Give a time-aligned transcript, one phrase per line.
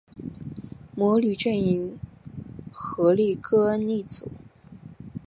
[0.97, 1.99] 魔女阵营
[2.73, 4.31] 荷丽歌恩一族